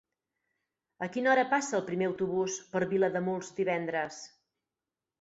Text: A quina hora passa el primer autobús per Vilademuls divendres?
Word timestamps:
A 1.07 1.09
quina 1.17 1.31
hora 1.33 1.43
passa 1.51 1.77
el 1.81 1.85
primer 1.91 2.09
autobús 2.13 2.59
per 2.75 2.85
Vilademuls 2.97 3.55
divendres? 3.63 4.23